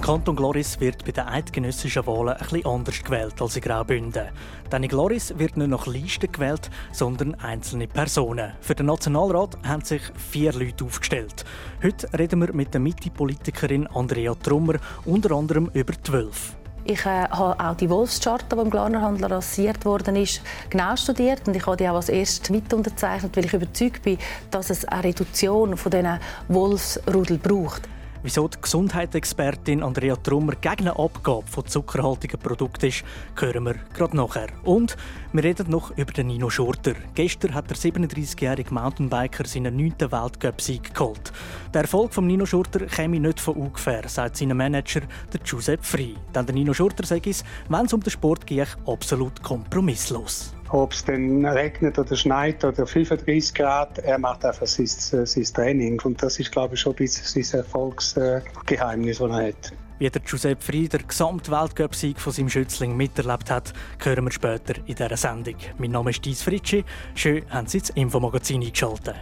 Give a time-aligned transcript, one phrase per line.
[0.00, 4.28] Im Kanton Gloris wird bei den eidgenössischen Wahlen bisschen anders gewählt als in Graubünden.
[4.72, 8.54] Denn in Gloris wird nicht nach Listen gewählt, sondern einzelne Personen.
[8.62, 11.44] Für den Nationalrat haben sich vier Leute aufgestellt.
[11.82, 16.56] Heute reden wir mit der Mitte-Politikerin Andrea Trummer unter anderem über zwölf.
[16.84, 21.54] Ich äh, habe auch die Wolfscharta, die im Glarnerhandel rasiert worden ist, genau studiert und
[21.54, 24.16] ich habe die auch als erstes mit unterzeichnet, weil ich überzeugt bin,
[24.50, 27.86] dass es eine Reduktion von diesen Wolfsrudel braucht.
[28.22, 33.02] Wieso die Gesundheitsexpertin Andrea Trummer gegen eine Abgabe von zuckerhaltigen Produkten ist,
[33.34, 34.48] hören wir gerade nachher.
[34.62, 34.98] Und
[35.32, 36.92] wir reden noch über den Nino Schurter.
[37.14, 39.94] Gestern hat der 37-jährige Mountainbiker seinen 9.
[40.00, 41.32] Weltcup-Sieg geholt.
[41.72, 45.00] Der Erfolg von Nino Schurter käme nicht von ungefähr, sagt sein Manager
[45.32, 46.14] der Giuseppe Frey.
[46.34, 50.92] Denn der Nino Schurter sagt es, wenn es um den Sport geht, absolut kompromisslos ob
[50.92, 54.86] es dann regnet oder schneit oder 35 Grad, er macht einfach sein,
[55.26, 56.00] sein Training.
[56.04, 59.72] Und das ist, glaube ich, schon ein bisschen sein Erfolgsgeheimnis, das er hat.
[59.98, 65.16] Wie der Giuseppe Frieder Gesamtweltcup-Sieg von seinem Schützling miterlebt hat, hören wir später in dieser
[65.16, 65.56] Sendung.
[65.76, 66.84] Mein Name ist Dies Fritschi.
[67.14, 69.16] Schön, haben Sie das Infomagazin eingeschaltet.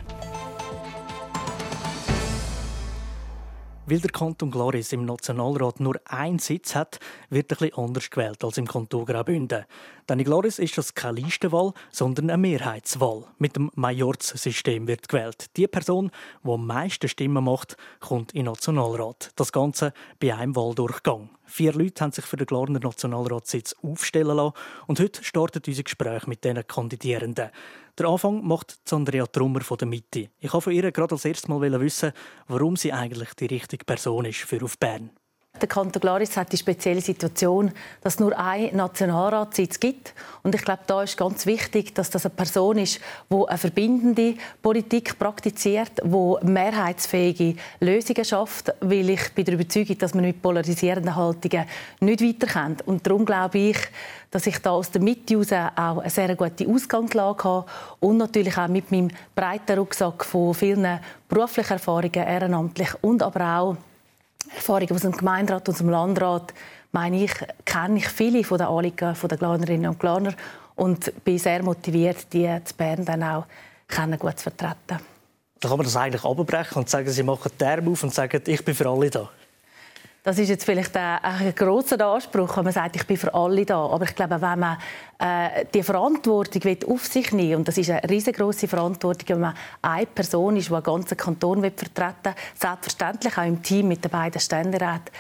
[3.91, 7.01] Weil der Kanton Gloris im Nationalrat nur einen Sitz hat,
[7.31, 9.65] wird etwas anders gewählt als im Kanton Graubünden.
[10.07, 13.25] Denn in Gloris ist das keine Listenwahl, sondern eine Mehrheitswahl.
[13.39, 15.47] Mit dem Majorz-System wird gewählt.
[15.57, 16.11] Die Person,
[16.45, 19.31] die am meisten Stimmen macht, kommt in den Nationalrat.
[19.37, 21.31] Das Ganze bei einem Wahldurchgang.
[21.51, 24.53] Vier Leute haben sich für den Glarner Nationalratssitz aufstellen lassen
[24.87, 27.51] und heute startet unser Gespräch mit diesen Kandidierenden.
[27.99, 30.29] Der Anfang macht Andrea Trummer von der Mitte.
[30.41, 32.13] Ich wollte von ihr gerade als erstes mal wissen,
[32.49, 35.11] warum sie eigentlich die richtige Person ist für auf Bern.
[35.61, 40.15] Der Kanton Glaris hat die spezielle Situation, dass es nur einen Nationalratssitz gibt.
[40.45, 44.35] Und ich glaube, da ist ganz wichtig, dass das eine Person ist, die eine verbindende
[44.63, 51.17] Politik praktiziert, die mehrheitsfähige Lösungen schafft, weil ich bin der Überzeugung, dass man mit polarisierenden
[51.17, 51.67] Haltungen
[52.01, 52.87] nicht weiterkommt.
[52.87, 53.79] Und darum glaube ich,
[54.31, 57.67] dass ich da aus der Mitte heraus auch eine sehr gute Ausgangslage habe
[58.01, 63.77] und natürlich auch mit meinem breiten Rucksack von vielen beruflichen Erfahrungen, ehrenamtlich und aber auch
[64.55, 66.55] Erfahrungen aus dem Gemeinderat und dem Landrat,
[66.93, 67.33] meine ich,
[67.65, 70.35] kenne ich viele von den Anliegen der Glanerinnen und Glaner
[70.75, 73.45] und bin sehr motiviert, die zu Bern dann auch
[74.19, 75.01] gut zu vertreten.
[75.61, 78.41] Da kann man das eigentlich abbrechen und sagen, Sie machen die Arme auf und sagen,
[78.47, 79.29] ich bin für alle da.
[80.29, 83.65] Das ist jetzt vielleicht ein, ein grosser Anspruch, wenn man sagt, ich bin für alle
[83.65, 83.79] da.
[83.79, 84.77] Aber ich glaube, wenn man
[85.19, 90.05] äh, die Verantwortung auf sich nehmen und das ist eine riesengroße Verantwortung, wenn man eine
[90.05, 94.39] Person ist, die einen ganzen Kanton vertreten will, selbstverständlich auch im Team mit den beiden
[94.39, 95.11] Ständeräten,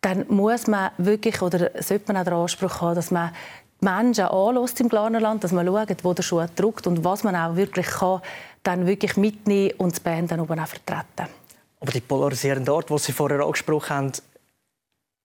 [0.00, 3.30] dann muss man wirklich oder sollte man auch den Anspruch haben, dass man
[3.78, 7.54] Menschen anlässt im Glanerland, dass man schaut, wo der Schuh drückt und was man auch
[7.54, 8.20] wirklich kann,
[8.64, 11.30] dann wirklich mitnehmen und das Band dann oben auch vertreten.
[11.78, 14.12] Aber die polarisierende Art, die Sie vorher angesprochen haben,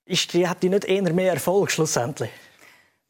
[0.05, 2.29] ist die, hat die nicht eher mehr Erfolg schlussendlich?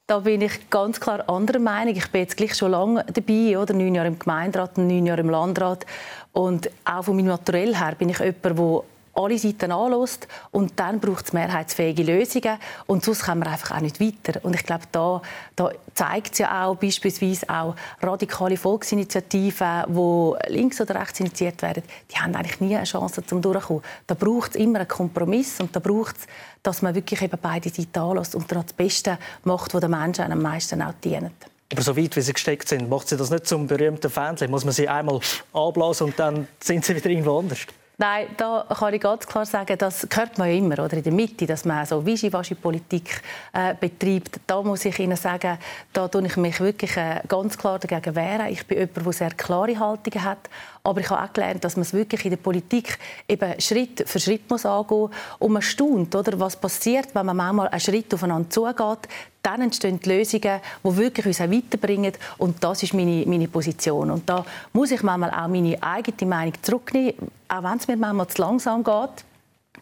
[0.07, 1.95] Da bin ich ganz klar anderer Meinung.
[1.95, 3.73] Ich bin jetzt gleich schon lange dabei, oder?
[3.73, 5.85] neun Jahre im Gemeinderat und neun Jahre im Landrat.
[6.33, 10.99] Und auch von meinem Naturell her bin ich jemand, der alle Seiten anlässt und dann
[10.99, 12.57] braucht es mehrheitsfähige Lösungen
[12.87, 14.39] und sonst kommen wir einfach auch nicht weiter.
[14.43, 15.21] Und ich glaube, da,
[15.55, 21.83] da zeigt es ja auch beispielsweise auch radikale Volksinitiativen, die links oder rechts initiiert werden,
[22.11, 23.83] die haben eigentlich nie eine Chance zum Durchkommen.
[24.07, 26.27] Da braucht es immer einen Kompromiss und da braucht es,
[26.63, 30.31] dass man wirklich eben beide Seiten anlässt und dann das Beste macht, was den Menschen
[30.31, 31.31] am meisten auch dient.
[31.71, 34.51] Aber so weit, wie sie gesteckt sind, macht sie das nicht zum berühmten Fähnchen?
[34.51, 35.21] Muss man sie einmal
[35.53, 37.59] anblasen und dann sind sie wieder irgendwo anders?
[38.01, 41.13] Nein, da kann ich ganz klar sagen, das hört man ja immer oder in der
[41.13, 43.21] Mitte, dass man so Wischiwaschi-Politik
[43.53, 44.39] äh, betreibt.
[44.47, 45.59] Da muss ich Ihnen sagen,
[45.93, 48.47] da tue ich mich wirklich äh, ganz klar dagegen wehren.
[48.47, 50.49] Ich bin jemand, der sehr klare Haltungen hat.
[50.83, 52.97] Aber ich habe auch gelernt, dass man es wirklich in der Politik
[53.27, 55.09] eben Schritt für Schritt muss angehen.
[55.39, 59.07] Und man staunt, oder, was passiert, wenn man manchmal einen Schritt aufeinander zugeht.
[59.43, 62.13] Dann entstehen die Lösungen, die wirklich uns auch weiterbringen.
[62.37, 64.11] Und das ist meine, meine Position.
[64.11, 68.27] Und da muss ich manchmal auch meine eigene Meinung zurücknehmen auch wenn es mir manchmal
[68.27, 69.25] zu langsam geht,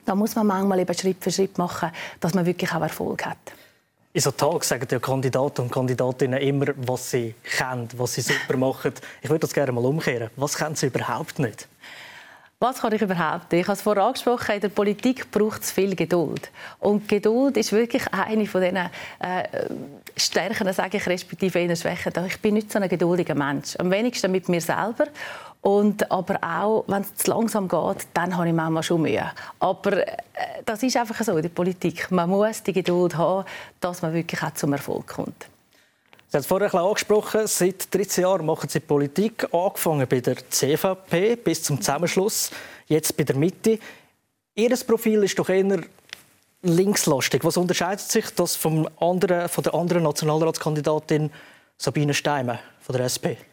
[0.06, 3.38] da muss man manchmal eben Schritt für Schritt machen, dass man wirklich auch Erfolg hat.
[4.12, 8.58] In so Tagen sagen die Kandidaten und Kandidatinnen immer, was sie kennen, was sie super
[8.58, 8.92] machen.
[9.22, 10.32] Ich würde das gerne mal umkehren.
[10.36, 11.68] Was kennen sie überhaupt nicht?
[12.62, 13.54] Was kann ich überhaupt?
[13.54, 16.50] Ich habe es vorher angesprochen, in der Politik braucht es viel Geduld.
[16.80, 18.90] Und Geduld ist wirklich eine von diesen äh,
[20.18, 22.12] Stärken, sage ich, respektive eher Schwächen.
[22.26, 23.76] Ich bin nicht so ein geduldiger Mensch.
[23.78, 25.06] Am wenigsten mit mir selber.
[25.62, 29.30] Und, aber auch, wenn es zu langsam geht, dann habe ich manchmal schon Mühe.
[29.60, 30.18] Aber äh,
[30.66, 32.10] das ist einfach so in der Politik.
[32.12, 33.46] Man muss die Geduld haben,
[33.82, 35.48] dass man wirklich auch zum Erfolg kommt.
[36.30, 41.38] Sie haben es vorher angesprochen, seit 13 Jahren machen Sie Politik, angefangen bei der CVP
[41.38, 42.52] bis zum Zusammenschluss,
[42.86, 43.80] jetzt bei der Mitte.
[44.54, 45.82] Ihr Profil ist doch eher
[46.62, 47.44] linkslastig.
[47.44, 51.32] Was unterscheidet sich das vom anderen, von der anderen Nationalratskandidatin
[51.78, 53.49] Sabine Steimer von der SP?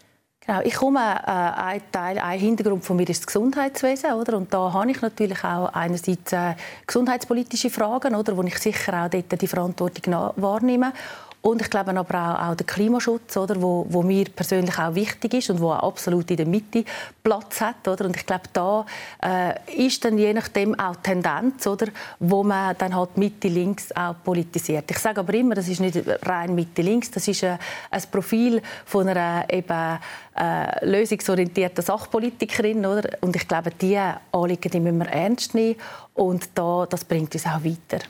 [0.47, 4.13] Genau, ich komme, äh, ein, Teil, ein Hintergrund von mir ist das Gesundheitswesen.
[4.13, 4.37] Oder?
[4.37, 6.55] Und da habe ich natürlich auch einerseits äh,
[6.87, 10.93] gesundheitspolitische Fragen, oder, wo ich sicher auch dort die Verantwortung wahrnehme.
[11.47, 15.33] Und ich glaube aber auch, auch der Klimaschutz, oder, wo, wo mir persönlich auch wichtig
[15.33, 16.85] ist und wo auch absolut in der Mitte
[17.23, 17.87] Platz hat.
[17.87, 18.07] Oder?
[18.07, 18.85] Und ich glaube, da
[19.23, 21.87] äh, ist dann je nachdem auch Tendenz, oder,
[22.19, 24.91] wo man dann halt Mitte-Links auch politisiert.
[24.91, 27.59] Ich sage aber immer, das ist nicht rein Mitte-Links, das ist äh,
[27.93, 29.99] ein Profil von einer eben,
[30.37, 32.85] äh, lösungsorientierten Sachpolitikerin.
[32.85, 33.19] Oder?
[33.21, 35.77] Und ich glaube, diese Anliegen die müssen wir ernst nehmen
[36.15, 38.05] und da, das bringt uns auch weiter.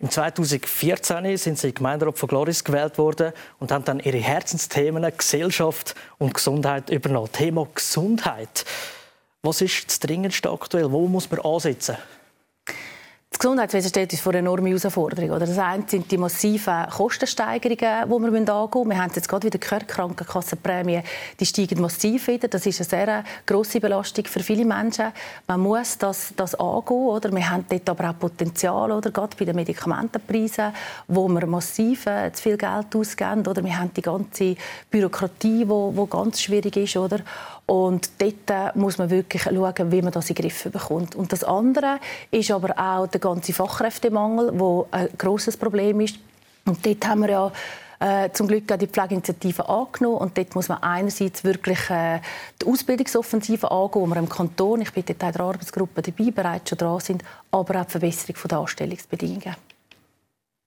[0.00, 5.96] Im 2014 sind Sie Gemeinderat von Gloris gewählt worden und haben dann Ihre Herzensthemen Gesellschaft
[6.18, 7.32] und Gesundheit übernommen.
[7.32, 8.64] Thema Gesundheit.
[9.42, 10.92] Was ist das Dringendste aktuell?
[10.92, 11.96] Wo muss man ansetzen?
[13.38, 15.38] Das Gesundheitswesen steht uns vor enorme Herausforderungen.
[15.38, 18.90] Das eine sind die massiven Kostensteigerungen, die wir angehen müssen.
[18.90, 21.04] Wir haben jetzt gerade wieder gehört, die Krankenkassenprämien
[21.38, 22.48] die steigen massiv wieder.
[22.48, 25.12] Das ist eine sehr grosse Belastung für viele Menschen.
[25.46, 26.96] Man muss das, das angehen.
[26.96, 27.30] Oder?
[27.30, 29.12] Wir haben dort aber auch Potenzial, oder?
[29.12, 30.72] gerade bei den Medikamentenpreisen,
[31.06, 33.46] wo wir massiv äh, zu viel Geld ausgeben.
[33.46, 33.62] Oder?
[33.62, 34.56] Wir haben die ganze
[34.90, 36.96] Bürokratie, die ganz schwierig ist.
[36.96, 37.20] Oder?
[37.66, 41.14] Und dort äh, muss man wirklich schauen, wie man das in den Griff bekommt.
[41.14, 42.00] Und das andere
[42.30, 46.18] ist aber auch der ganze Fachkräftemangel, der ein grosses Problem ist.
[46.64, 47.52] Und dort haben wir ja
[48.00, 50.18] äh, zum Glück auch die Pflegeinitiative angenommen.
[50.18, 52.20] Und dort muss man einerseits wirklich äh,
[52.60, 56.70] die Ausbildungsoffensive angehen, wo wir im Kanton, ich bin dort in der Arbeitsgruppe dabei, bereits
[56.70, 59.56] schon dran sind, aber auch die Verbesserung der Anstellungsbedingungen.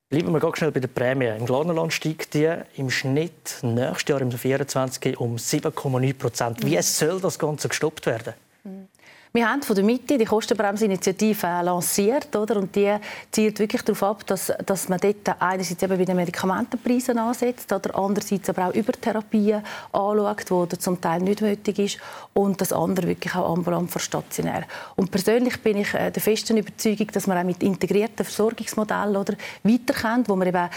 [0.09, 1.27] Bleiben wir ganz schnell bei der Prämie.
[1.27, 6.65] Im Glarnerland steigt die im Schnitt nächstes Jahr im 2024 um 7,9 Prozent.
[6.65, 8.33] Wie soll das Ganze gestoppt werden?
[9.33, 12.57] Wir haben von der Mitte die Kostenbremse-Initiative lanciert, oder?
[12.57, 12.93] Und die
[13.31, 17.97] zielt wirklich darauf ab, dass, dass man dort einerseits eben bei den Medikamentenpreisen ansetzt, oder
[17.97, 19.63] andererseits aber auch Übertherapien
[19.93, 21.97] anschaut, die zum Teil nicht nötig ist,
[22.33, 24.65] und das andere wirklich auch ambulant vor stationär.
[24.97, 29.35] Und persönlich bin ich äh, der festen Überzeugung, dass man auch mit integrierten Versorgungsmodellen oder
[29.63, 30.69] weiterkommt, wo man eben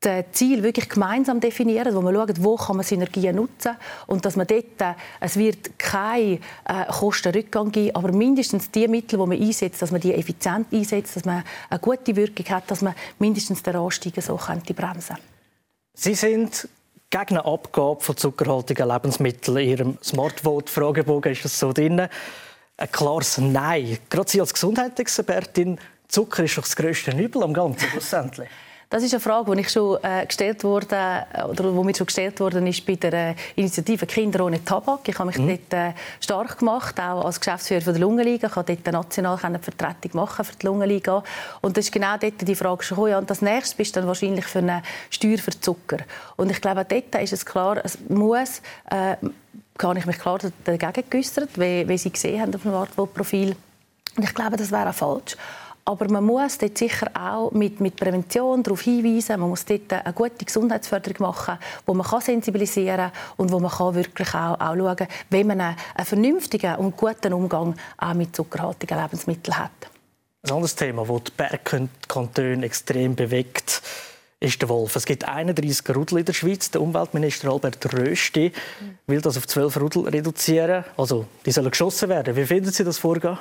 [0.00, 3.76] das Ziel wirklich gemeinsam definieren, wo man schaut, wo kann man Synergien nutzen
[4.06, 9.18] und dass man dort, äh, es wird keinen äh, Kostenrückgang geben, aber mindestens die Mittel,
[9.18, 12.80] die man einsetzt, dass man die effizient einsetzt, dass man eine gute Wirkung hat, dass
[12.80, 15.16] man mindestens den Anstieg so könnte bremsen
[15.92, 16.66] Sie sind
[17.10, 19.58] gegen eine Abgabe von zuckerhaltigen Lebensmitteln.
[19.58, 22.00] In Ihrem Smartvote-Fragebogen ist das so drin.
[22.00, 23.98] Ein klares Nein.
[24.08, 28.48] Gerade Sie als Gesundheitsexpertin, Zucker ist doch das grösste Übel am Ganzen, schlussendlich.
[28.90, 32.40] Das ist eine Frage, die ich schon äh, gestellt wurde oder wo mir schon gestellt
[32.40, 35.08] worden ist bei der äh, Initiative Kinder ohne Tabak.
[35.08, 35.46] Ich habe mich mhm.
[35.46, 38.48] dort äh, stark gemacht, auch als Geschäftsführer der Lungenliga.
[38.48, 41.22] Ich konnte dort national eine Vertretung machen für die Lungenliga.
[41.60, 44.46] Und das ist genau dort die Frage schon ja, und das nächste bist dann wahrscheinlich
[44.46, 45.98] für eine Steuer für Zucker.
[46.34, 48.60] Und ich glaube, dort ist es klar, es muss
[48.90, 49.14] äh,
[49.80, 53.54] habe ich mich klar dagegen geäußert, wie, wie Sie gesehen haben auf dem Artwohl-Profil.
[54.16, 55.36] Und ich glaube, das wäre falsch.
[55.84, 59.40] Aber man muss dort sicher auch mit, mit Prävention darauf hinweisen.
[59.40, 63.70] Man muss dort eine gute Gesundheitsförderung machen, wo man kann sensibilisieren kann und wo man
[63.70, 68.14] kann wirklich auch, auch schauen kann, wie man einen, einen vernünftigen und guten Umgang auch
[68.14, 69.70] mit zuckerhaltigen Lebensmitteln hat.
[70.42, 73.82] Ein anderes Thema, das die Bergkantone extrem bewegt,
[74.40, 74.96] ist der Wolf.
[74.96, 76.70] Es gibt 31 Rudel in der Schweiz.
[76.70, 78.52] Der Umweltminister Albert Rösti
[79.06, 80.84] will das auf 12 Rudel reduzieren.
[80.96, 82.34] Also, die sollen geschossen werden.
[82.34, 83.38] Wie finden Sie das Vorgehen?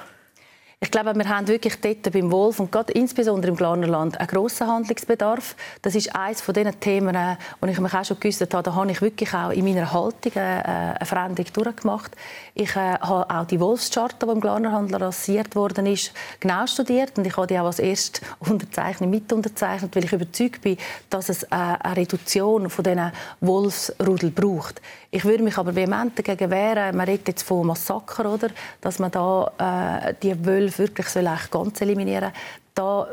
[0.82, 4.66] Ich glaube, wir haben wirklich dort beim Wolf und gerade insbesondere im Glarnerland einen grossen
[4.66, 5.58] Handlungsbedarf.
[5.82, 8.64] Das ist eines von diesen Themen, äh, wo ich mich auch schon geäußert habe.
[8.64, 12.16] Da habe ich wirklich auch in meiner Haltung äh, eine Veränderung durchgemacht.
[12.54, 17.28] Ich äh, habe auch die Wolfscharta, die im Glarnerhandel rasiert worden ist, genau studiert und
[17.28, 17.80] ich habe die auch als
[19.02, 20.78] mit unterzeichnet, weil ich überzeugt bin,
[21.10, 24.82] dass es eine Reduktion von diesen Wolfsrudel braucht.
[25.12, 26.96] Ich würde mich aber vehement dagegen wehren.
[26.96, 28.50] Man redet jetzt von Massaker, oder?
[28.80, 32.32] Dass man da äh, die Wölfe wirklich soll ganz eliminieren.
[32.76, 33.08] Da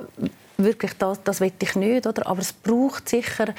[0.58, 2.26] wirklich, das, das will ich nicht, oder?
[2.26, 3.54] aber es braucht sicher äh,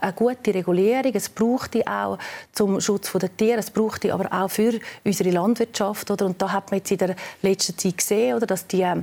[0.00, 2.18] eine gute Regulierung, es braucht die auch
[2.52, 6.10] zum Schutz der Tiere, es braucht die aber auch für unsere Landwirtschaft.
[6.10, 6.26] Oder?
[6.26, 9.02] Und da hat man jetzt in der letzten Zeit gesehen, oder, dass die äh,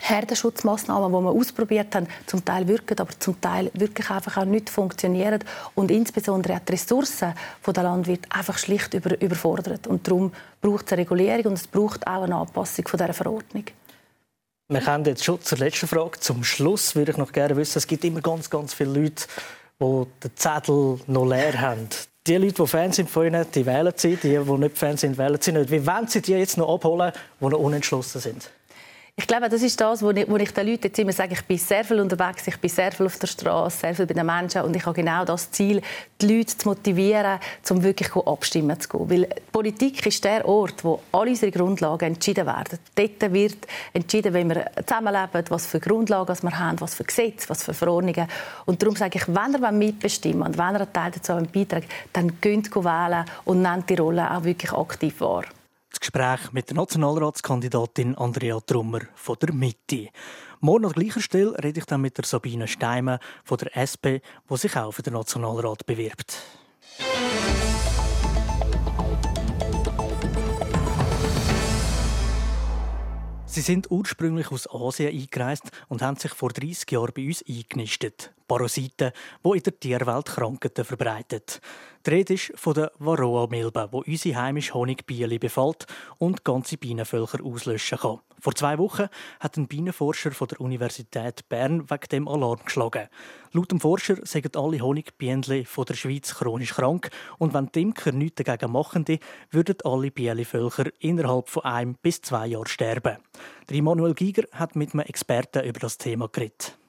[0.00, 4.70] Herdenschutzmaßnahmen, die wir ausprobiert haben, zum Teil wirken, aber zum Teil wirklich einfach auch nicht
[4.70, 5.42] funktionieren
[5.74, 7.34] und insbesondere auch die Ressourcen
[7.66, 9.86] der Landwirte einfach schlicht über, überfordert.
[9.86, 13.64] Und darum braucht es eine Regulierung und es braucht auch eine Anpassung von dieser Verordnung.
[14.68, 16.20] Wir kommen jetzt schon zur letzten Frage.
[16.20, 19.26] Zum Schluss würde ich noch gerne wissen, es gibt immer ganz, ganz viele Leute,
[19.80, 21.88] die den Zettel noch leer haben.
[22.26, 24.16] Die Leute, die Fans sind von Ihnen, die wählen sie.
[24.16, 25.70] Die, die nicht Fans sind, wählen sie nicht.
[25.70, 28.50] Wie wollen Sie die jetzt noch abholen, die noch unentschlossen sind?
[29.16, 31.84] Ich glaube, das ist das, wo ich den Leuten jetzt immer sage, ich bin sehr
[31.84, 34.74] viel unterwegs, ich bin sehr viel auf der Straße, sehr viel bei den Menschen und
[34.74, 35.82] ich habe genau das Ziel,
[36.20, 37.38] die Leute zu motivieren,
[37.68, 39.10] um wirklich abstimmen zu gehen.
[39.10, 42.78] Weil Politik ist der Ort, wo alle unsere Grundlagen entschieden werden.
[42.94, 47.64] Dort wird entschieden, wie wir zusammenleben, was für Grundlagen wir haben, was für Gesetze, was
[47.64, 48.26] für Verordnungen.
[48.66, 52.40] Und darum sage ich, wenn ihr mitbestimmen und wenn ihr einen Teil dazu beiträgt, dann
[52.40, 55.44] geht wählen und nehmt die Rolle auch wirklich aktiv wahr.
[55.90, 60.10] Das Gespräch mit der Nationalratskandidatin Andrea Trummer von der Mitte.
[60.60, 64.56] Morgen an gleicher Stelle rede ich dann mit der Sabine Steimer von der SP, die
[64.56, 66.38] sich auch für den Nationalrat bewirbt.
[73.46, 78.32] Sie sind ursprünglich aus Asien eingereist und haben sich vor 30 Jahren bei uns eingenistet.
[78.50, 79.12] Parasiten,
[79.44, 81.60] die in der Tierwelt Krankheiten verbreitet.
[82.04, 85.86] Die Rede ist von der Varroa-Milbe, die unsere heimische Honigbiene befällt
[86.18, 88.18] und ganze Bienenvölker auslöschen kann.
[88.40, 89.06] Vor zwei Wochen
[89.38, 93.06] hat ein Bienenforscher von der Universität Bern wegen dem Alarm geschlagen.
[93.52, 98.10] Laut dem Forscher sind alle Honigbienen von der Schweiz chronisch krank und wenn die Imker
[98.10, 99.04] nichts dagegen machen,
[99.52, 103.18] würden alle Bienenvölker innerhalb von einem bis zwei Jahren sterben.
[103.68, 106.79] Der Immanuel Giger hat mit einem Experten über das Thema geredet.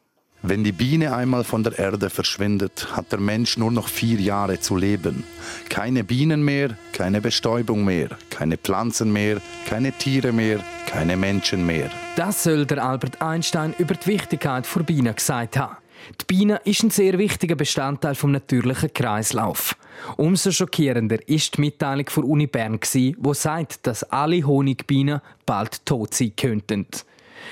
[0.43, 4.59] Wenn die Biene einmal von der Erde verschwindet, hat der Mensch nur noch vier Jahre
[4.59, 5.23] zu leben.
[5.69, 11.91] Keine Bienen mehr, keine Bestäubung mehr, keine Pflanzen mehr, keine Tiere mehr, keine Menschen mehr.
[12.15, 15.77] Das soll der Albert Einstein über die Wichtigkeit der Bienen gesagt haben.
[16.19, 19.75] Die Biene ist ein sehr wichtiger Bestandteil vom natürlichen Kreislauf.
[20.17, 26.15] Umso schockierender ist die Mitteilung von Uni Bern, die sagt, dass alle Honigbienen bald tot
[26.15, 26.87] sein könnten.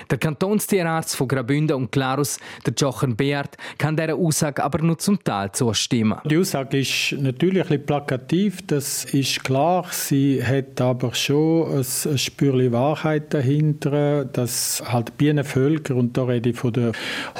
[0.09, 5.23] Der Kantonstierarzt von Graubünden und Glarus, der Jochen Beard, kann dieser Aussage aber nur zum
[5.23, 6.19] Teil zustimmen.
[6.25, 9.85] Die Aussage ist natürlich ein bisschen plakativ, das ist klar.
[9.91, 16.57] Sie hat aber schon ein Spürchen Wahrheit dahinter, dass halt Bienenvölker, und da rede ich
[16.57, 16.91] von der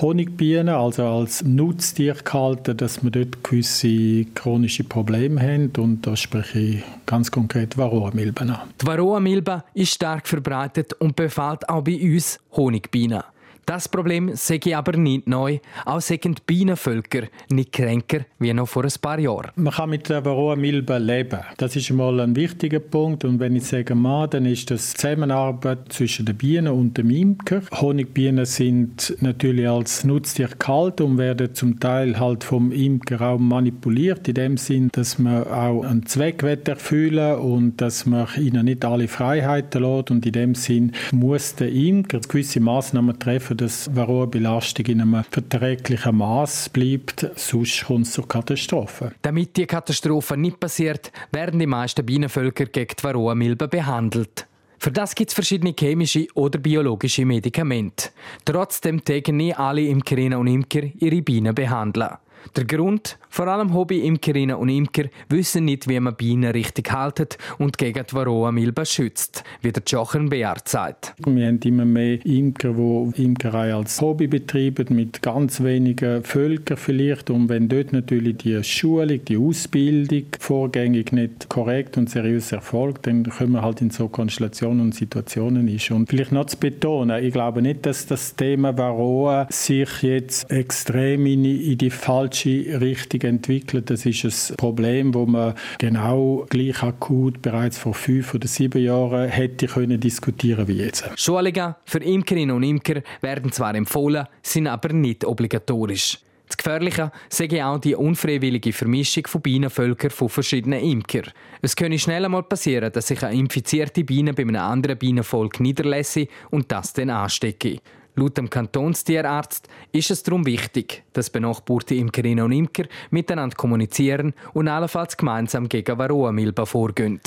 [0.01, 6.60] Honigbienen, also als Nutztier gehalten, dass wir dort gewisse chronische Probleme haben und da spreche
[6.60, 8.70] ich ganz konkret Varroa-Milben an.
[8.82, 13.24] Die Varroa-Milbe ist stark verbreitet und befällt auch bei uns Honigbienen.
[13.70, 15.60] Das Problem sehe ich aber nicht neu.
[15.86, 19.52] Auch sind Bienenvölker nicht kränker wie noch vor ein paar Jahren.
[19.58, 21.42] Man kann mit der Varroa-Milbe leben.
[21.58, 23.26] Das ist mal ein wichtiger Punkt.
[23.26, 27.62] Und wenn ich sage mal, dann ist das Zusammenarbeit zwischen den Bienen und dem Imker.
[27.80, 34.28] Honigbienen sind natürlich als Nutztier kalt und werden zum Teil halt vom Imker auch manipuliert.
[34.28, 39.08] In dem Sinn, dass man auch einen Zweck erfüllen und dass man ihnen nicht alle
[39.08, 40.10] Freiheiten lässt.
[40.10, 46.18] Und in dem Sinn muss der Imker gewisse Maßnahmen treffen, dass Varroa-Belastung in einem verträglichen
[46.18, 49.12] Maß bleibt, sonst kommt es zur Katastrophe.
[49.22, 54.48] Damit die Katastrophe nicht passiert, werden die meisten Bienenvölker gegen die Varroa-Milbe behandelt.
[54.78, 58.12] Für das gibt es verschiedene chemische oder biologische Medikamente.
[58.46, 62.16] Trotzdem tägen nicht alle Imkerinnen und Imker ihre Bienen behandeln.
[62.55, 63.17] Der Grund?
[63.29, 68.13] Vor allem Hobby-Imkerinnen und Imker wissen nicht, wie man Bienen richtig haltet und gegen die
[68.13, 71.13] Varroa-Milbe schützt, wie der Jochen Beard sagt.
[71.25, 77.29] Wir haben immer mehr Imker, die Imkerei als Hobby betreiben, mit ganz wenigen Völkern vielleicht.
[77.29, 83.24] Und wenn dort natürlich die Schulung, die Ausbildung vorgängig nicht korrekt und seriös erfolgt, dann
[83.24, 85.91] kommen wir halt in so Konstellationen und Situationen ist.
[85.91, 91.25] Und vielleicht noch zu betonen, ich glaube nicht, dass das Thema Varroa sich jetzt extrem
[91.27, 93.90] in die falsche falsche Richtung entwickelt.
[93.90, 99.30] Das ist ein Problem, wo man genau gleich akut bereits vor fünf oder sieben Jahren
[99.30, 101.10] hätte können diskutieren wie jetzt.
[101.16, 106.20] Schulungen für Imkerinnen und Imker werden zwar empfohlen, sind aber nicht obligatorisch.
[106.48, 111.22] Das Gefährliche sei auch die unfreiwillige Vermischung von Bienenvölkern von verschiedenen Imker.
[111.62, 116.20] Es könne schnell einmal passieren, dass sich eine infizierte Biene bei einem anderen Bienenvolk niederlässt
[116.50, 117.78] und das dann anstecke.
[118.16, 124.68] Laut dem Kantonstierarzt ist es darum wichtig, dass benachbarte Imkerinnen und Imker miteinander kommunizieren und
[124.68, 127.22] allenfalls gemeinsam gegen Varroa-Milbe vorgehen.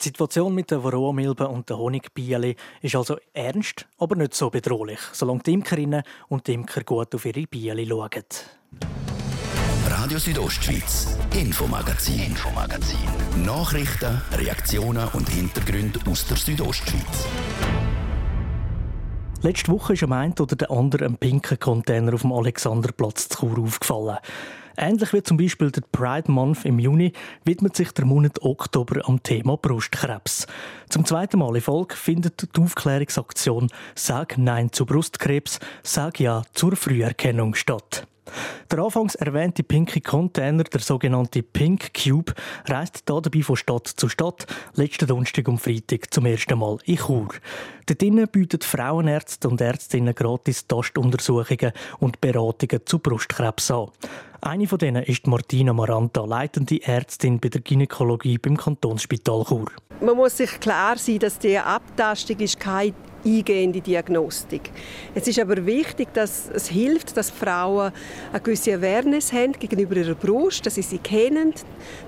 [0.00, 4.98] Die Situation mit der Varroamilbe und der Honigbiele ist also ernst, aber nicht so bedrohlich,
[5.12, 8.10] solange die Imkerinnen und die Imker gut auf ihre Biele schauen.
[9.88, 12.98] Radio Südostschweiz, Infomagazin, Infomagazin.
[13.44, 17.26] Nachrichten, Reaktionen und Hintergründe aus der Südostschweiz.
[19.46, 23.46] Letzte Woche ist am einen oder der andere ein pinker Container auf dem Alexanderplatz zu
[23.46, 24.16] Chur aufgefallen.
[24.76, 27.12] Ähnlich wie zum Beispiel der Pride Month im Juni
[27.44, 30.48] widmet sich der Monat Oktober am Thema Brustkrebs.
[30.88, 36.74] Zum zweiten Mal in Folge findet die Aufklärungsaktion Sag Nein zu Brustkrebs, Sag Ja zur
[36.74, 38.08] Früherkennung statt.
[38.70, 42.34] Der anfangs erwähnte pinke Container, der sogenannte Pink Cube,
[42.66, 47.28] reist dabei von Stadt zu Stadt, letzten Donnerstag und Freitag zum ersten Mal in Chur.
[47.86, 53.88] Dort drinnen bieten Frauenärzte und Ärztinnen gratis Tastuntersuchungen und Beratungen zu Brustkrebs an.
[54.40, 59.70] Eine von denen ist Martina Maranta, leitende Ärztin bei der Gynäkologie beim Kantonsspital Chur.
[60.00, 62.92] Man muss sich klar sein, dass die Abtastung ist keine
[63.26, 64.70] eingehende Diagnostik.
[65.14, 67.92] Es ist aber wichtig, dass es hilft, dass Frauen
[68.32, 71.52] eine gewisse Awareness haben gegenüber ihrer Brust, dass sie sie kennen,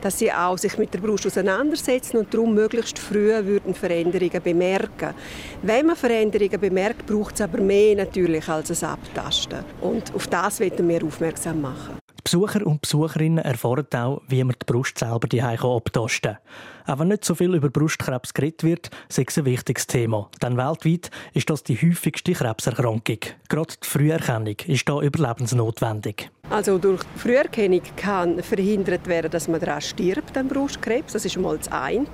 [0.00, 5.14] dass sie auch sich mit der Brust auseinandersetzen und darum möglichst früh würden Veränderungen bemerken.
[5.62, 9.64] Wenn man Veränderungen bemerkt, braucht es aber mehr natürlich als ein Abtasten.
[9.80, 12.07] Und auf das wollen wir aufmerksam machen.
[12.30, 16.94] Besucher und Besucherinnen erfahren auch, wie man die Brust selber die abtasten kann.
[16.94, 20.28] Auch wenn nicht so viel über Brustkrebs geredet wird, ist es ein wichtiges Thema.
[20.42, 23.18] Denn weltweit ist das die häufigste Krebserkrankung.
[23.48, 26.30] Gerade die Früherkennung ist da überlebensnotwendig.
[26.50, 31.14] Also durch die Früherkennung kann verhindert werden, dass man daran stirbt, an Brustkrebs.
[31.14, 32.06] Das ist mal das eine.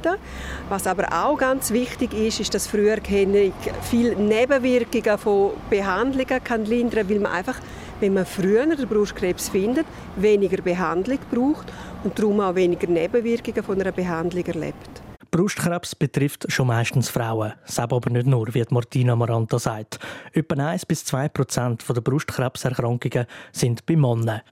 [0.68, 3.52] Was aber auch ganz wichtig ist, ist, dass Früherkennung
[3.82, 7.60] viele Nebenwirkungen von Behandlungen kann lindern, weil man einfach
[8.00, 9.86] wenn man früher den Brustkrebs findet,
[10.16, 11.72] weniger Behandlung braucht
[12.02, 15.02] und darum auch weniger Nebenwirkungen von einer Behandlung erlebt.
[15.30, 19.98] Brustkrebs betrifft schon meistens Frauen, selbst aber nicht nur, wie Martina Maranta sagt.
[20.32, 24.42] Etwa 1 bis 2 Prozent der Brustkrebserkrankungen sind bei Männern.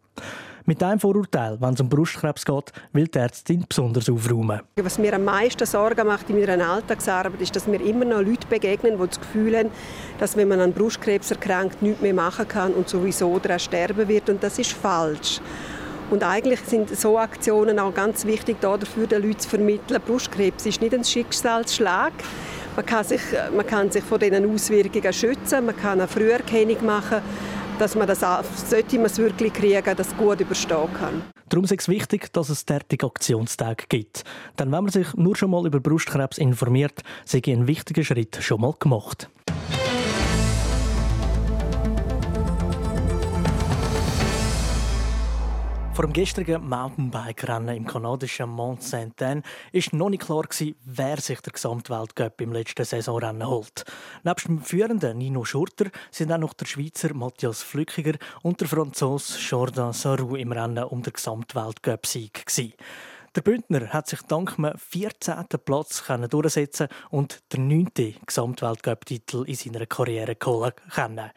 [0.65, 4.61] Mit diesem Vorurteil, wenn es um Brustkrebs geht, will die Ärztin besonders aufräumen.
[4.77, 8.47] Was mir am meisten Sorgen macht in meiner Alltagsarbeit, ist, dass mir immer noch Leute
[8.49, 9.71] begegnen, die das Gefühl haben,
[10.21, 14.31] dass wenn man an Brustkrebs erkrankt, nichts mehr machen kann und sowieso daran sterben wird.
[14.31, 15.41] Und das ist falsch.
[16.11, 20.81] Und eigentlich sind so Aktionen auch ganz wichtig dafür, den Leuten zu vermitteln, Brustkrebs ist
[20.81, 22.13] nicht ein Schicksalsschlag.
[22.77, 23.21] Man kann sich,
[23.55, 27.21] man kann sich von diesen Auswirkungen schützen, man kann eine Früherkennung machen
[27.83, 31.23] dass man das, sollte man es wirklich kriegen, das gut überstehen kann.
[31.49, 34.23] Darum ist es wichtig, dass es derartige Aktionstage gibt.
[34.57, 38.61] Denn wenn man sich nur schon mal über Brustkrebs informiert, sei ein wichtiger Schritt schon
[38.61, 39.29] mal gemacht.
[45.95, 50.45] Vor dem gestrigen Mountainbike-Rennen im kanadischen Mont Saint-Anne ist noch nicht klar
[50.87, 53.85] wer sich der Gesamtweltcup im letzten Saisonrennen holt.
[54.23, 59.39] Neben dem führenden Nino Schurter sind auch noch der Schweizer Matthias Flückiger und der Franzose
[59.39, 62.47] Jordan Sarou im Rennen um den Gesamtweltcup-Sieg
[63.35, 65.47] der Bündner hat sich dank einem 14.
[65.65, 68.17] Platz durchsetzen und den 9.
[68.27, 71.31] Gesamtweltcup-Titel in seiner Karriere holen können.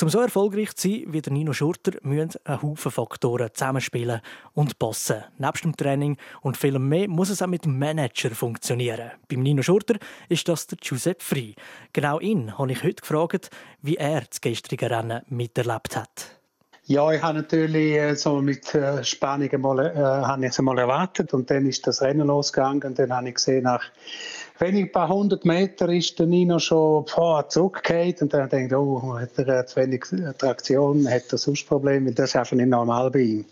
[0.00, 4.20] Um so erfolgreich zu sein wie der Nino Schurter, müssen ein Haufen Faktoren zusammenspielen
[4.54, 5.24] und passen.
[5.38, 9.10] Nebst dem Training und viel mehr muss es auch mit dem Manager funktionieren.
[9.28, 11.54] Beim Nino Schurter ist das der Giuseppe Frey.
[11.92, 13.50] Genau ihn habe ich heute gefragt,
[13.82, 16.39] wie er das gestrige Rennen miterlebt hat.
[16.86, 21.32] Ja, ich habe natürlich äh, so mit äh, Spannung mal, äh, habe ich mal erwartet
[21.34, 23.84] und dann ist das Rennen losgegangen und dann habe ich gesehen, nach
[24.58, 29.18] wenig paar hundert Metern ist der Nino schon boah, zurückgefallen und dann denke ich, oh,
[29.18, 30.04] hat er zu wenig
[30.38, 33.44] Traktion, hat er sonst Probleme, das ist einfach nicht normal bei ihm.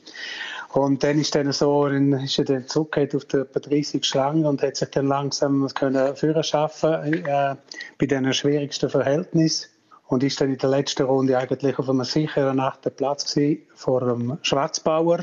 [0.73, 4.63] Und dann ist, dann so, dann ist er dann zurückgekehrt auf etwa 30 Schlangen und
[4.63, 7.57] hat sich dann langsam können führen schaffen äh,
[7.99, 9.69] bei diesen schwierigsten Verhältnissen
[10.09, 13.37] und ist dann in der letzten Runde eigentlich auf einem sicheren achten Platz
[13.75, 15.21] vor dem Schwarzbauer.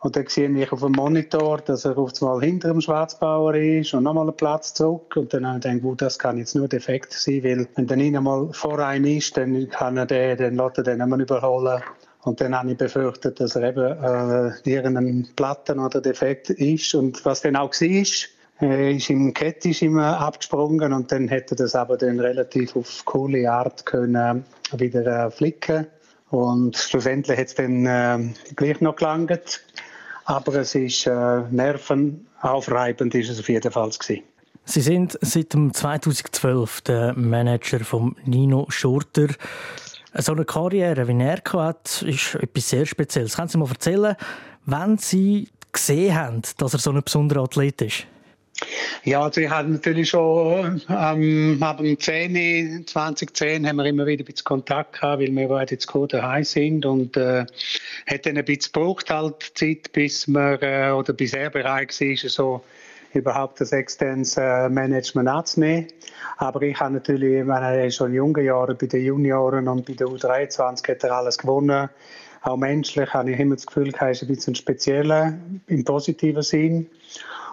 [0.00, 3.94] Und dann sehe ich auf dem Monitor, dass er auf einmal hinter dem Schwarzbauer ist
[3.94, 5.16] und nochmal einen Platz zurück.
[5.16, 7.96] Und dann habe ich gedacht, gut, das kann jetzt nur defekt sein, weil wenn der
[7.96, 11.18] Nina mal vor einem ist, dann kann er den, dann lässt er den nicht mehr
[11.18, 11.82] überholen.
[12.22, 16.94] Und dann habe ich befürchtet, dass er eben äh, irgendein Platten oder Defekt ist.
[16.94, 21.74] Und was dann auch war, ist im Kett ist immer abgesprungen und dann hätte das
[21.74, 24.44] aber dann relativ auf coole Art können
[24.76, 25.86] wieder äh, flicken
[26.30, 28.18] und schlussendlich hat es dann äh,
[28.56, 29.62] gleich noch gelangt,
[30.24, 34.22] aber es ist äh, nervenaufreibend ist es auf jeden Fall gewesen.
[34.64, 39.28] Sie sind seit 2012 der Manager von Nino Schurter.
[40.14, 43.36] So eine Karriere, wie er hat, ist etwas sehr Spezielles.
[43.36, 44.16] Können Sie mal erzählen,
[44.64, 48.06] wann Sie gesehen haben, dass er so ein besonderer Athlet ist?
[49.04, 54.22] Ja, also ich habe natürlich schon ähm, ab dem 10, 2010 haben wir immer wieder
[54.22, 57.44] ein bisschen Kontakt gehabt, weil wir beide jetzt gerade daheim sind und äh,
[58.06, 62.16] hat dann ein bisschen gebraucht halt Zeit, bis wir äh, oder bis er bereit war,
[62.30, 62.62] so
[63.12, 65.88] überhaupt das externes äh, Management anzunehmen.
[66.38, 69.94] Aber ich habe natürlich, ich meine, schon in jungen Jahren bei den Junioren und bei
[69.94, 71.88] der U23 hat er alles gewonnen.
[72.42, 75.34] Auch menschlich habe ich immer das Gefühl, er ist ein bisschen spezieller
[75.66, 76.88] im positiven Sinn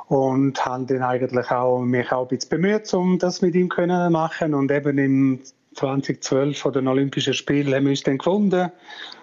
[0.08, 3.88] und habe dann eigentlich auch mich auch ein bisschen bemüht, um das mit ihm zu
[4.10, 4.54] machen.
[4.54, 5.40] Und eben im
[5.76, 8.72] 2012 vor den Olympischen Spielen haben wir uns dann gefunden.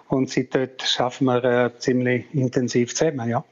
[0.08, 3.44] Und seitdem schaffen wir äh, ziemlich intensiv zusammen, ja.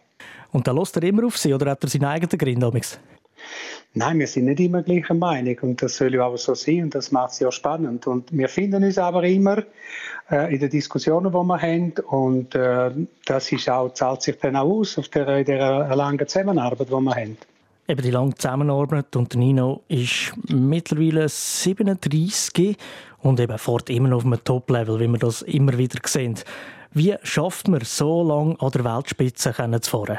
[0.50, 2.98] Und da lässt er immer auf Sie oder hat er seinen eigenen Grund
[3.98, 6.94] Nein, wir sind nicht immer gleicher Meinung und das soll ja auch so sein und
[6.94, 8.06] das macht es ja spannend.
[8.06, 9.64] Und wir finden uns aber immer
[10.30, 12.92] äh, in den Diskussionen, die wir haben und äh,
[13.26, 17.14] das ist auch, zahlt sich dann auch aus auf der, der langen Zusammenarbeit, die wir
[17.16, 17.37] haben.
[17.88, 22.76] Eben die lange Zusammenarbeit und Nino ist mittlerweile 37
[23.22, 26.37] und eben fort immer noch auf einem Top-Level, wie wir das immer wieder sehen.
[26.92, 30.18] Wie schafft man so lange an der Weltspitze zu fahren?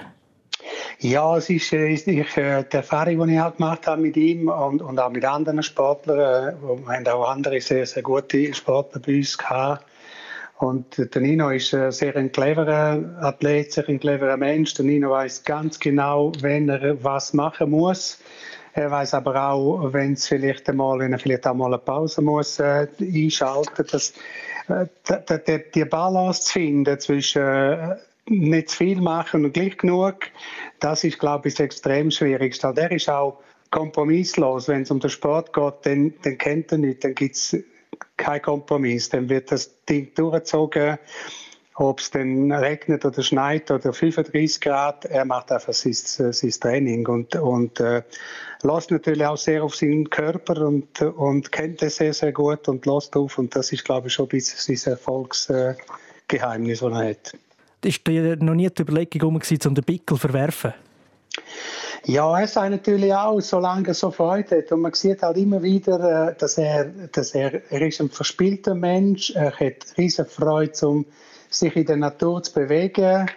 [1.00, 4.18] Ja, es ist, äh, ist ich, äh, die Erfahrung, die ich halt gemacht habe mit
[4.18, 6.56] ihm und, und auch mit anderen Sportlern.
[6.56, 9.86] Äh, wir haben auch andere sehr, sehr gute Sportler bei uns gehabt.
[10.58, 14.74] Und der Nino ist ein sehr ein cleverer Athlet, sehr ein cleverer Mensch.
[14.74, 18.20] Der Nino weiß ganz genau, wenn er was machen muss.
[18.74, 22.22] Er weiß aber auch, wenn es vielleicht einmal, wenn er vielleicht auch mal eine Pause
[22.22, 24.14] muss äh, einschalten, dass
[24.68, 27.96] äh, die Balance zu finden zwischen
[28.28, 30.16] nicht zu viel machen und gleich genug,
[30.80, 32.74] das ist, glaube ich, das extrem Schwierigste.
[32.74, 33.40] Der ist auch
[33.72, 34.68] kompromisslos.
[34.68, 37.58] Wenn es um den Sport geht, dann, dann kennt er nicht, dann gibt es
[38.18, 39.10] keinen Kompromiss.
[39.10, 40.98] Dann wird das Ding durchgezogen,
[41.76, 45.06] ob es dann regnet oder schneit oder 35 Grad.
[45.06, 48.04] Er macht einfach sein, sein Training und, und äh,
[48.64, 52.86] lässt natürlich auch sehr auf seinen Körper und, und kennt es sehr, sehr gut und
[52.86, 53.38] lässt auf.
[53.38, 57.38] Und das ist, glaube ich, schon ein bisschen sein Erfolgsgeheimnis, das er hat.
[57.84, 60.74] Ist dir noch nie die Überlegung um, den Pickel zu verwerfen?
[62.06, 64.72] Ja, er sagt natürlich auch, solange er so Freude hat.
[64.72, 68.74] Und man sieht halt immer wieder, äh, dass er, dass er, er ist ein verspielter
[68.74, 71.06] Mensch, er hat riesige Freude, um
[71.50, 73.30] sich in der Natur zu bewegen.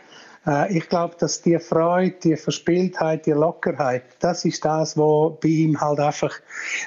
[0.46, 5.48] Äh, ich glaube, dass die Freude, die Verspieltheit, die Lockerheit, das ist das, was bei
[5.48, 6.34] ihm halt einfach,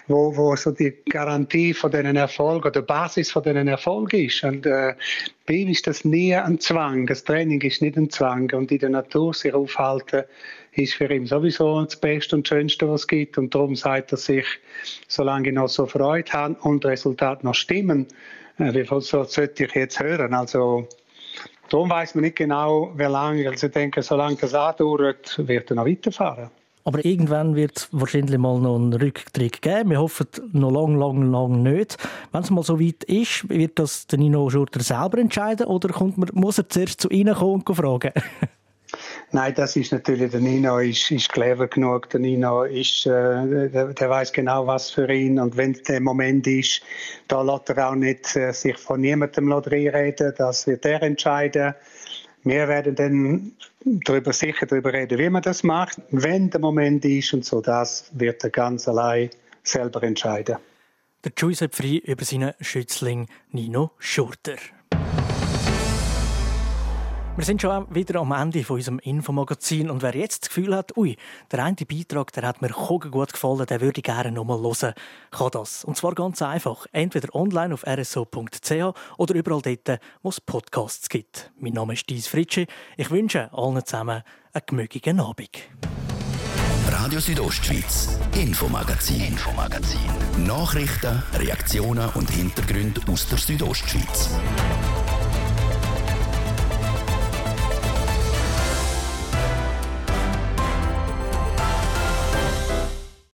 [0.07, 4.43] wo, wo so die Garantie von diesen Erfolg oder Basis von diesen Erfolg ist.
[4.43, 4.95] Und äh,
[5.45, 7.05] bei ihm ist das nie ein Zwang.
[7.07, 8.51] Das Training ist nicht ein Zwang.
[8.53, 10.23] Und in der Natur sich aufhalten,
[10.73, 13.37] ist für ihn sowieso das Beste und Schönste, was es gibt.
[13.37, 14.45] Und darum sagt er sich,
[15.07, 18.07] solange ich noch so Freude habe und Resultat noch stimmen,
[18.57, 20.33] äh, wie viel so sollte ich jetzt hören?
[20.33, 20.87] Also,
[21.69, 23.49] Darum weiß man nicht genau, wie lange.
[23.49, 26.49] Also ich denke, solange das andauert, wird er noch weiterfahren.
[26.87, 29.89] Aber irgendwann wird es wahrscheinlich mal noch einen Rücktritt geben.
[29.89, 31.97] Wir hoffen noch lang, lang, lang nicht.
[32.31, 36.19] Wenn es mal so weit ist, wird das der Nino Schurter selber entscheiden oder kommt
[36.19, 38.11] man, muss er zuerst zu Ihnen kommen und fragen?
[39.31, 42.09] Nein, das ist natürlich, der Nino ist, ist clever genug.
[42.09, 45.39] Der Nino ist, äh, der, der weiß genau, was für ihn.
[45.39, 46.81] Und wenn der Moment ist,
[47.27, 50.33] da lässt er auch nicht äh, sich von niemandem reden.
[50.38, 51.73] Das wird er entscheiden.
[52.43, 53.51] Wir werden dann
[53.83, 55.99] darüber, sicher darüber reden, wie man das macht.
[56.11, 59.31] Wenn der Moment ist und so, das wird er ganz allein
[59.63, 60.57] selber entscheiden.
[61.23, 64.57] Der Giuseppe Frei über seinen Schützling Nino Schurter.
[67.37, 70.95] Wir sind schon wieder am Ende von unserem Infomagazin und wer jetzt das Gefühl hat,
[70.95, 71.17] ui,
[71.51, 74.93] der eine Beitrag, der hat mir gut gefallen, der würde ich gerne nochmal hören,
[75.31, 75.83] kann das.
[75.83, 76.85] Und zwar ganz einfach.
[76.93, 81.51] Entweder online auf rso.ch oder überall dort, wo es Podcasts gibt.
[81.59, 82.67] Mein Name ist Dies Fritschi.
[82.95, 85.49] Ich wünsche allen zusammen einen gemütlichen Abend.
[86.87, 89.99] Radio Südostschweiz, Infomagazin, Infomagazin.
[90.37, 94.29] Nachrichten, Reaktionen und Hintergründe aus der Südostschweiz.